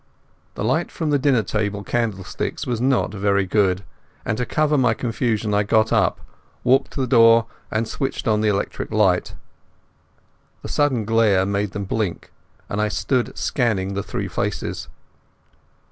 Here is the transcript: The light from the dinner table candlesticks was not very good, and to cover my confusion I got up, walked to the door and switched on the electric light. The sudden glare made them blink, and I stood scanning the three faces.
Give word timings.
The 0.55 0.63
light 0.63 0.89
from 0.91 1.11
the 1.11 1.19
dinner 1.19 1.43
table 1.43 1.83
candlesticks 1.83 2.65
was 2.65 2.81
not 2.81 3.13
very 3.13 3.45
good, 3.45 3.83
and 4.25 4.35
to 4.39 4.47
cover 4.47 4.75
my 4.75 4.95
confusion 4.95 5.53
I 5.53 5.61
got 5.61 5.93
up, 5.93 6.21
walked 6.63 6.93
to 6.93 7.01
the 7.01 7.05
door 7.05 7.45
and 7.69 7.87
switched 7.87 8.27
on 8.27 8.41
the 8.41 8.47
electric 8.49 8.89
light. 8.89 9.35
The 10.63 10.69
sudden 10.69 11.05
glare 11.05 11.45
made 11.45 11.73
them 11.73 11.85
blink, 11.85 12.31
and 12.67 12.81
I 12.81 12.87
stood 12.87 13.37
scanning 13.37 13.93
the 13.93 14.01
three 14.01 14.27
faces. 14.27 14.87